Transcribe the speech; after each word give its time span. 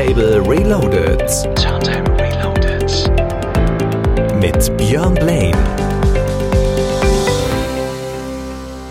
Turntable 0.00 0.40
Reloaded. 0.48 1.28
Turntable 1.56 2.16
Reloaded. 2.16 2.90
Mit 4.40 4.74
Björn 4.78 5.14
Blaine. 5.14 5.58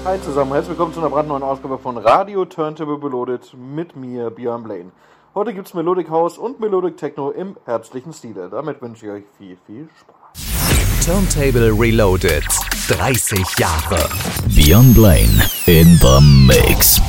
Hi 0.06 0.22
zusammen, 0.22 0.54
herzlich 0.54 0.70
willkommen 0.70 0.94
zu 0.94 1.00
einer 1.00 1.10
brandneuen 1.10 1.42
Ausgabe 1.42 1.80
von 1.80 1.98
Radio 1.98 2.46
Turntable 2.46 3.02
Reloaded 3.02 3.56
mit 3.56 3.96
mir, 3.96 4.30
Björn 4.30 4.62
Blaine. 4.62 4.92
Heute 5.34 5.56
gibt's 5.56 5.74
Melodic 5.74 6.12
House 6.12 6.38
und 6.38 6.60
Melodic 6.60 6.98
Techno 6.98 7.32
im 7.32 7.58
herzlichen 7.66 8.14
Stile. 8.14 8.48
Damit 8.52 8.80
wünsche 8.80 9.08
ich 9.08 9.12
euch 9.12 9.24
viel, 9.40 9.58
viel 9.66 9.90
Spaß. 10.00 11.08
Turntable 11.08 11.72
Reloaded. 11.72 12.46
30 12.88 13.58
Jahre. 13.58 14.08
Björn 14.50 14.94
Blaine 14.94 15.44
in 15.66 15.88
the 15.98 16.20
mix. 16.22 17.02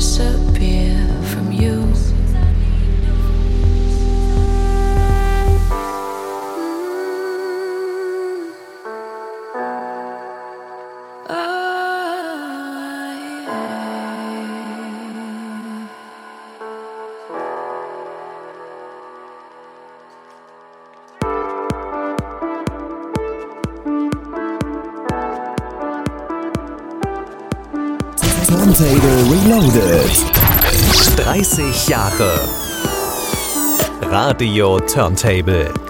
So. 0.00 0.39
30 31.42 31.72
Jahre 31.72 32.36
Radio 34.10 34.78
Turntable. 34.80 35.89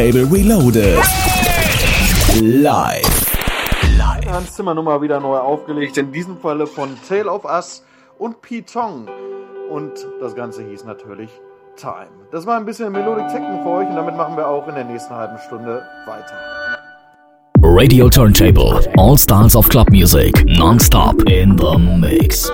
Turntable 0.00 0.24
Reloaded. 0.34 0.96
Live. 2.40 3.04
Hans 4.26 4.54
Zimmer 4.54 4.72
Nummer 4.72 5.02
wieder 5.02 5.20
neu 5.20 5.36
aufgelegt, 5.36 5.98
in 5.98 6.10
diesem 6.10 6.38
Falle 6.38 6.66
von 6.66 6.96
Tale 7.06 7.30
of 7.30 7.44
Us 7.44 7.84
und 8.18 8.40
Pitong. 8.40 9.08
Und 9.68 9.92
das 10.18 10.34
Ganze 10.34 10.62
hieß 10.62 10.86
natürlich 10.86 11.28
Time. 11.76 12.08
Das 12.32 12.46
war 12.46 12.56
ein 12.56 12.64
bisschen 12.64 12.90
Melodic 12.92 13.28
Techno 13.28 13.62
für 13.62 13.68
euch 13.68 13.88
und 13.88 13.96
damit 13.96 14.16
machen 14.16 14.38
wir 14.38 14.48
auch 14.48 14.66
in 14.68 14.74
der 14.74 14.84
nächsten 14.84 15.14
halben 15.14 15.36
Stunde 15.46 15.82
weiter. 16.06 16.34
Radio 17.62 18.08
Turntable. 18.08 18.80
All 18.96 19.18
styles 19.18 19.54
of 19.54 19.68
club 19.68 19.90
music. 19.90 20.46
Non-stop 20.46 21.28
in 21.28 21.58
the 21.58 21.76
mix. 21.76 22.50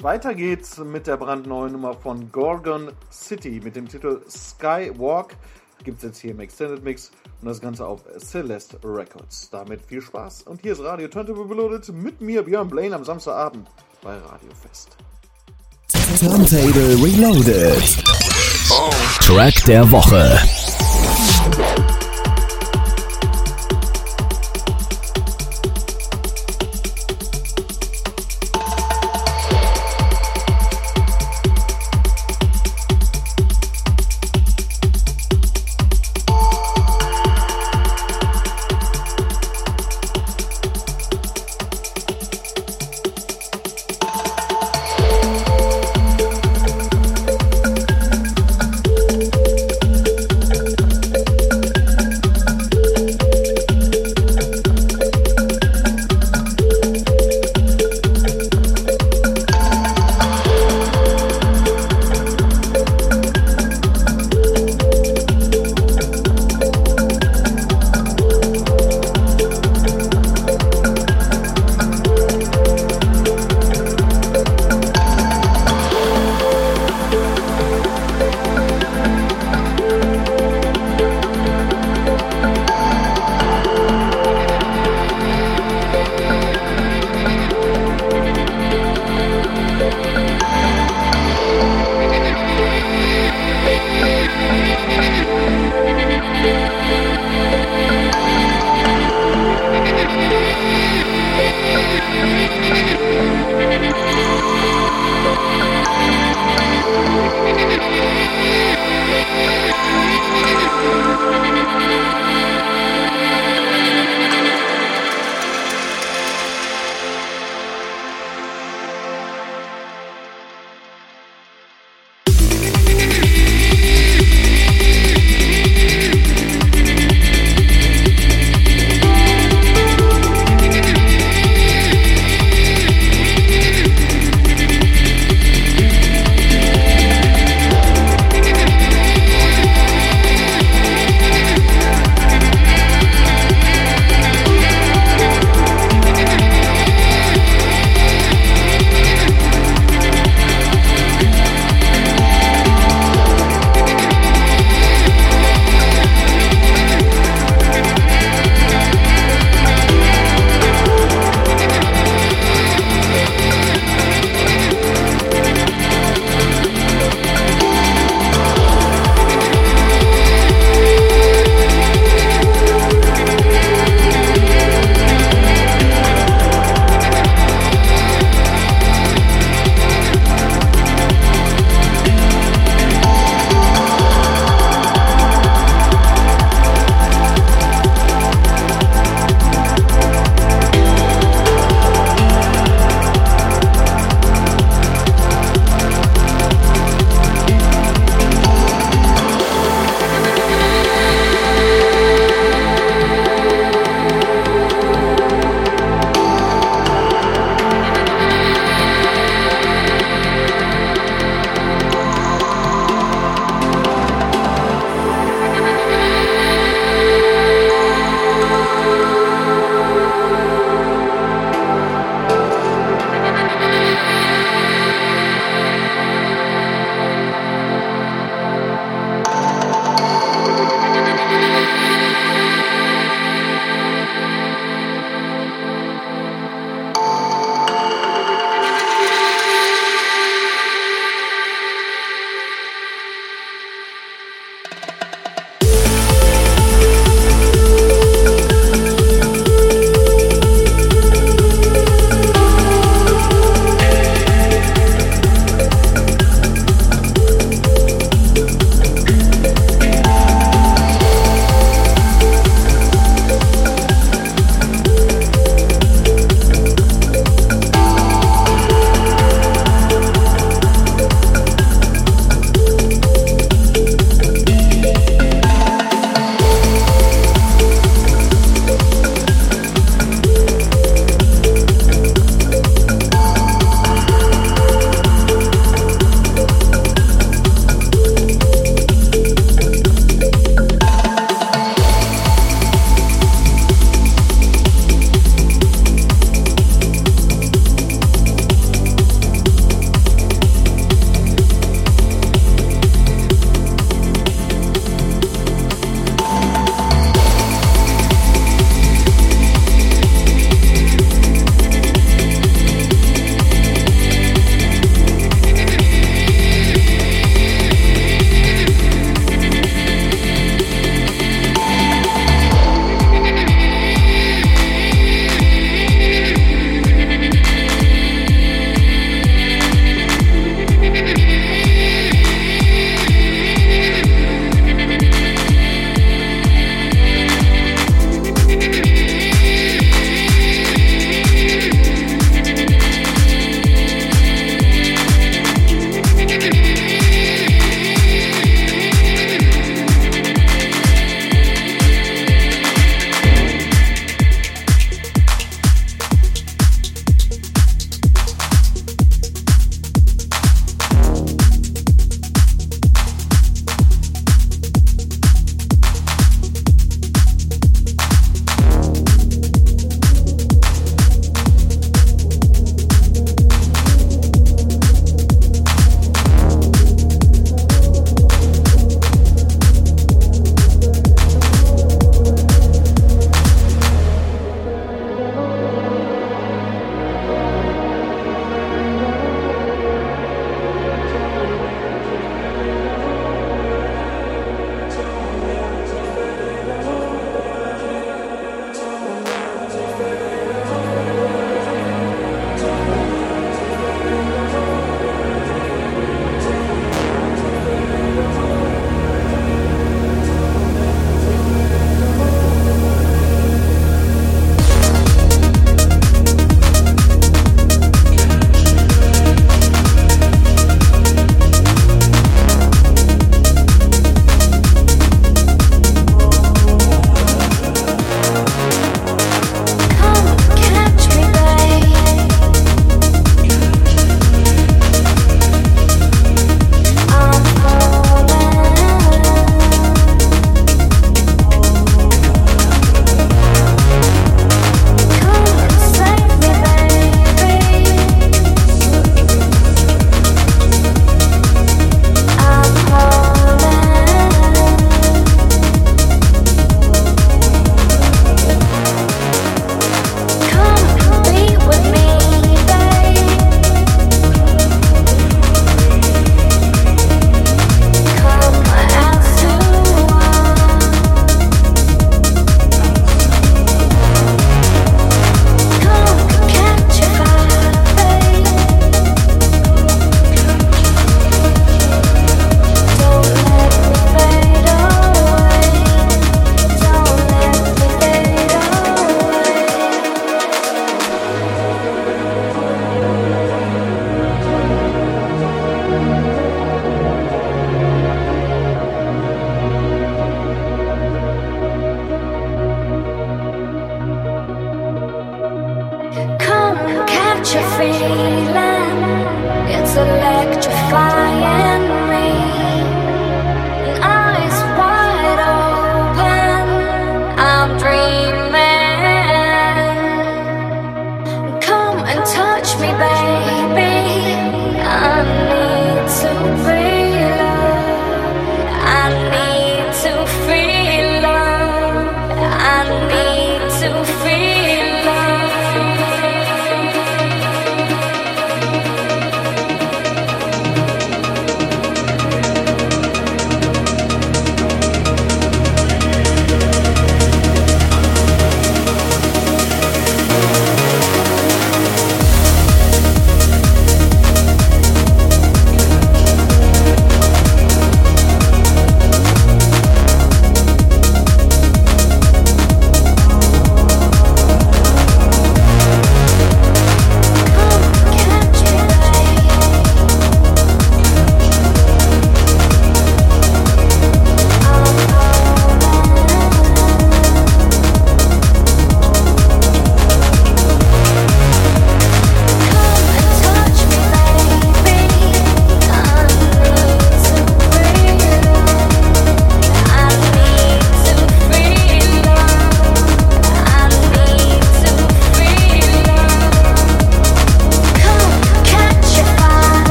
Weiter 0.00 0.32
geht's 0.32 0.78
mit 0.78 1.08
der 1.08 1.16
brandneuen 1.16 1.72
Nummer 1.72 1.92
von 1.92 2.30
Gorgon 2.30 2.92
City 3.10 3.60
mit 3.64 3.74
dem 3.74 3.88
Titel 3.88 4.20
Skywalk. 4.30 5.34
Gibt's 5.82 6.04
jetzt 6.04 6.20
hier 6.20 6.30
im 6.30 6.40
Extended 6.40 6.84
Mix 6.84 7.10
und 7.40 7.48
das 7.48 7.60
Ganze 7.60 7.84
auf 7.84 8.02
Celeste 8.18 8.78
Records. 8.84 9.50
Damit 9.50 9.82
viel 9.82 10.00
Spaß 10.00 10.42
und 10.42 10.62
hier 10.62 10.72
ist 10.72 10.82
Radio 10.84 11.08
Turntable 11.08 11.50
Reloaded 11.50 11.88
mit 11.88 12.20
mir 12.20 12.42
Björn 12.44 12.68
Blaine 12.68 12.94
am 12.94 13.04
Samstagabend 13.04 13.66
bei 14.00 14.16
Radio 14.16 14.50
Fest. 14.62 14.96
Turntable 16.20 16.94
Reloaded. 17.02 17.82
Track 19.20 19.64
der 19.64 19.90
Woche. 19.90 20.38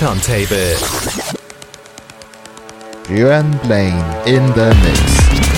Turntable. 0.00 0.78
Björn 3.06 3.60
Blaine 3.64 4.02
in 4.24 4.46
the 4.54 4.74
mix. 4.82 5.49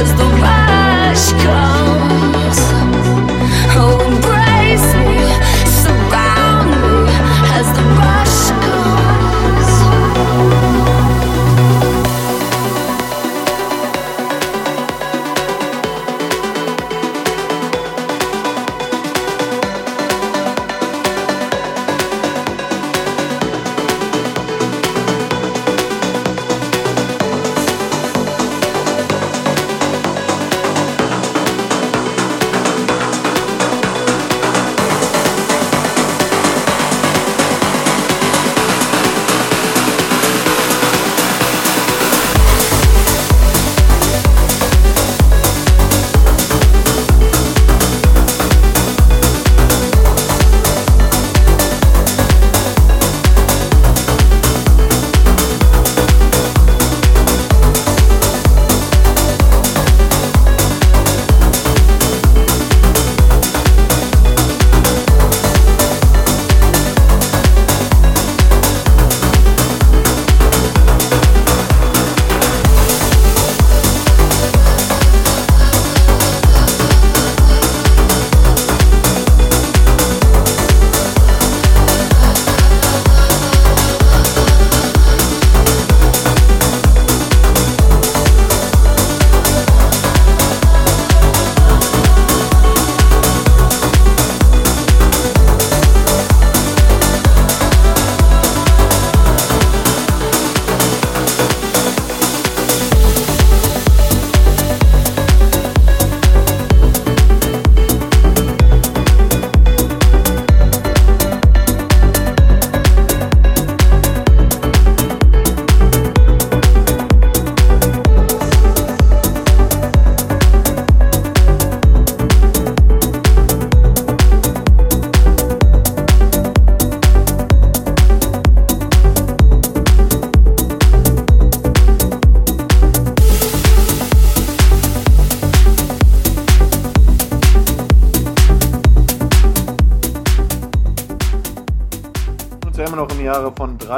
as 0.00 0.14
the 0.14 0.37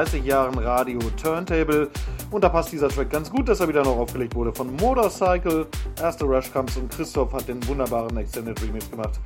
30 0.00 0.24
Jahren 0.24 0.58
Radio 0.58 0.98
Turntable. 1.22 1.90
Und 2.30 2.42
da 2.42 2.48
passt 2.48 2.72
dieser 2.72 2.88
Track 2.88 3.10
ganz 3.10 3.30
gut, 3.30 3.46
dass 3.46 3.60
er 3.60 3.68
wieder 3.68 3.84
noch 3.84 3.98
aufgelegt 3.98 4.34
wurde 4.34 4.50
von 4.50 4.74
Motorcycle. 4.76 5.66
Erste 6.00 6.24
Rush 6.24 6.50
Comes 6.50 6.74
und 6.78 6.90
Christoph 6.90 7.34
hat 7.34 7.46
den 7.46 7.66
wunderbaren 7.68 8.16
Extended 8.16 8.58
Remix 8.62 8.90
gemacht. 8.90 9.20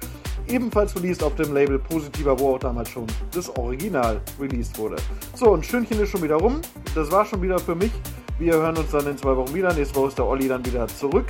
Ebenfalls 0.48 0.96
released 0.96 1.22
auf 1.22 1.36
dem 1.36 1.54
Label 1.54 1.78
Positiver, 1.78 2.36
wo 2.40 2.56
auch 2.56 2.58
damals 2.58 2.88
schon 2.88 3.06
das 3.32 3.56
Original 3.56 4.20
released 4.40 4.76
wurde. 4.76 4.96
So, 5.36 5.52
und 5.52 5.64
Stündchen 5.64 6.00
ist 6.00 6.08
schon 6.08 6.24
wieder 6.24 6.34
rum. 6.34 6.60
Das 6.96 7.08
war 7.12 7.24
schon 7.24 7.40
wieder 7.40 7.60
für 7.60 7.76
mich. 7.76 7.92
Wir 8.40 8.54
hören 8.54 8.76
uns 8.76 8.90
dann 8.90 9.06
in 9.06 9.16
zwei 9.16 9.36
Wochen 9.36 9.54
wieder. 9.54 9.72
Nächste 9.72 9.94
Woche 9.94 10.08
ist 10.08 10.18
der 10.18 10.26
Olli 10.26 10.48
dann 10.48 10.66
wieder 10.66 10.88
zurück. 10.88 11.26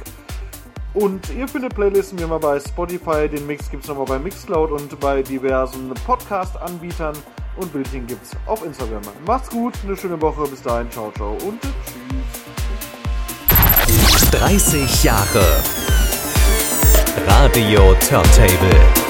Und 0.94 1.28
ihr 1.36 1.46
findet 1.46 1.74
Playlisten 1.74 2.18
wie 2.18 2.22
immer 2.22 2.38
bei 2.38 2.58
Spotify. 2.58 3.28
Den 3.28 3.46
Mix 3.46 3.70
gibt 3.70 3.82
es 3.82 3.90
nochmal 3.90 4.06
bei 4.06 4.18
Mixcloud 4.18 4.70
und 4.70 4.98
bei 5.00 5.20
diversen 5.22 5.92
Podcast-Anbietern 6.06 7.14
und 7.56 7.72
Bildchen 7.72 8.06
gibt's 8.06 8.30
auf 8.46 8.64
Instagram. 8.64 9.02
Macht's 9.26 9.50
gut, 9.50 9.74
eine 9.84 9.96
schöne 9.96 10.20
Woche, 10.20 10.46
bis 10.48 10.62
dahin, 10.62 10.90
ciao, 10.90 11.12
ciao 11.12 11.32
und 11.46 11.60
tschüss. 11.60 11.94
30 14.30 15.04
Jahre 15.04 15.62
Radio 17.26 17.94
Turntable. 18.08 19.04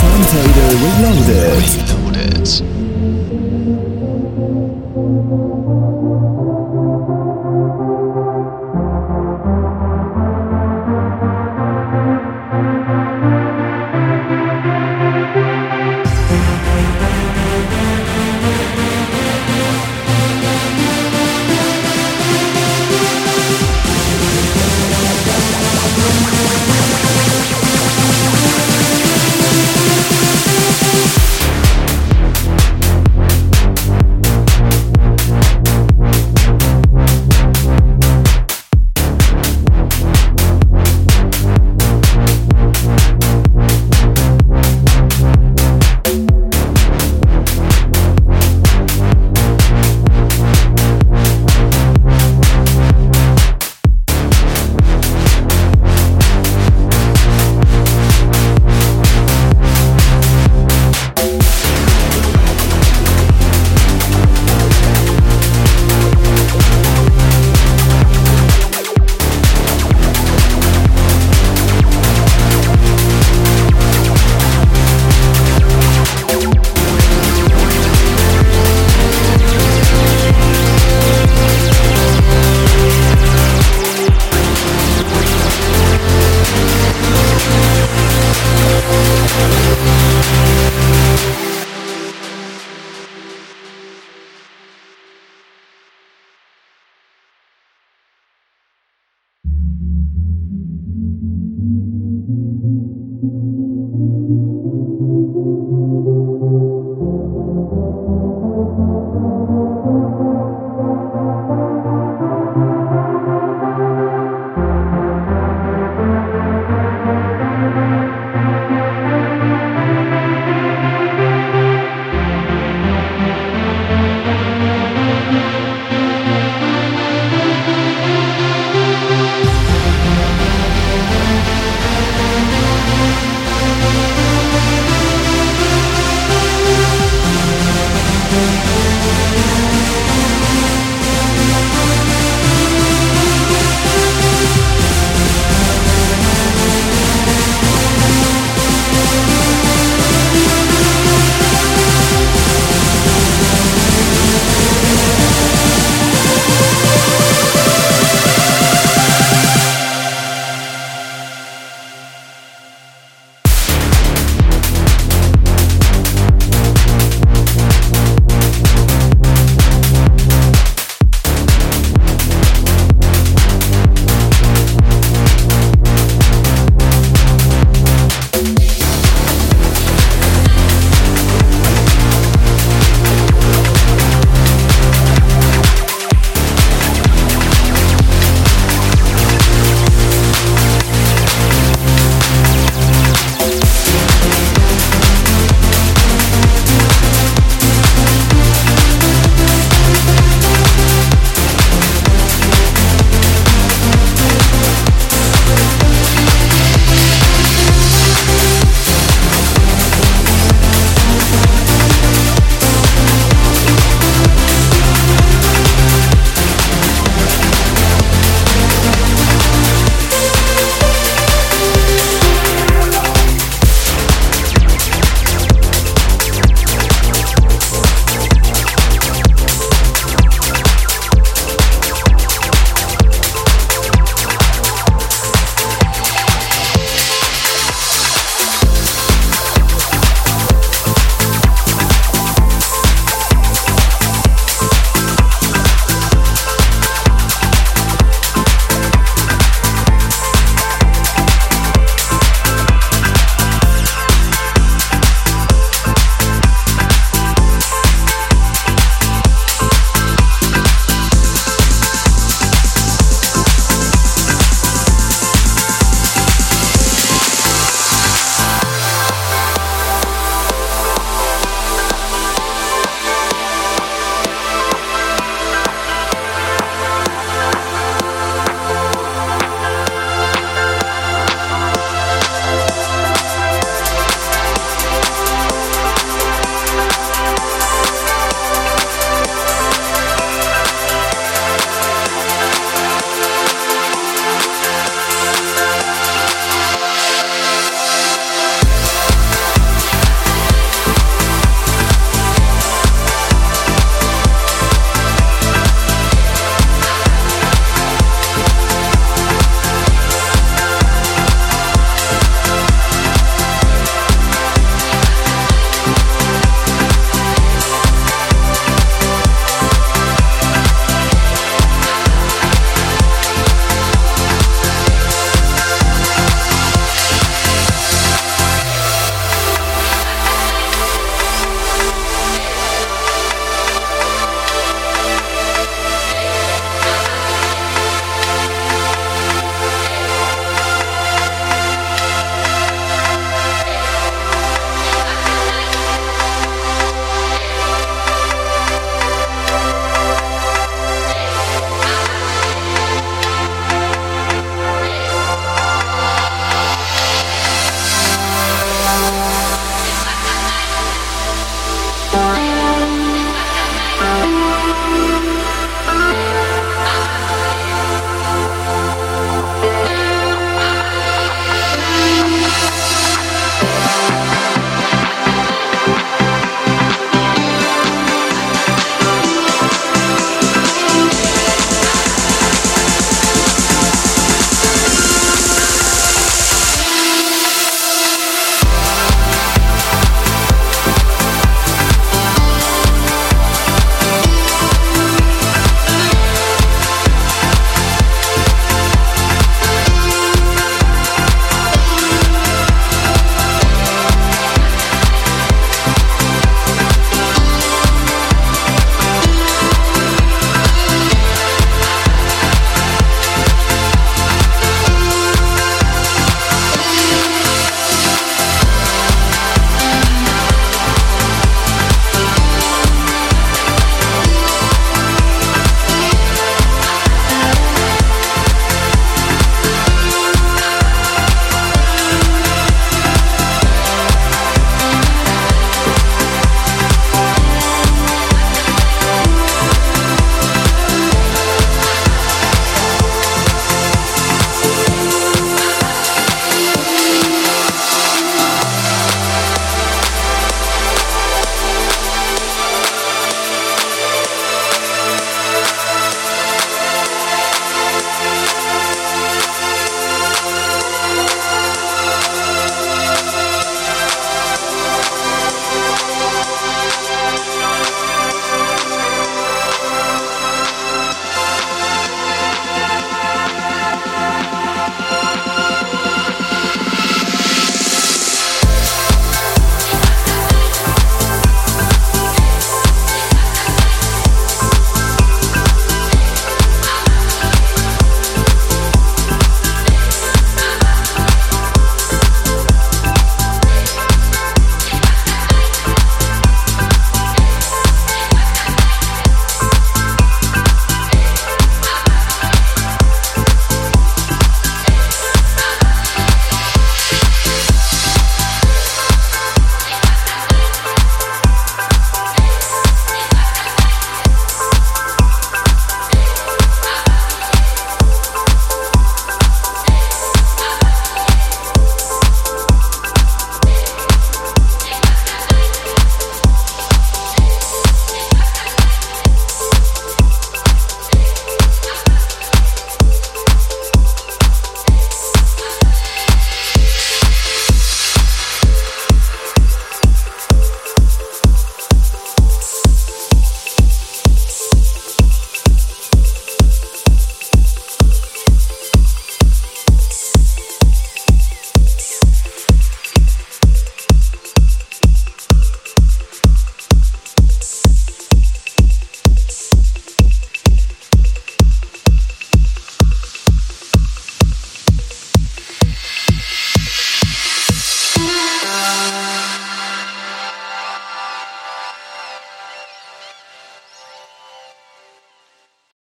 Turntable 0.00 0.74
Reloaded. 0.82 1.62
Reloaded. 4.96 5.65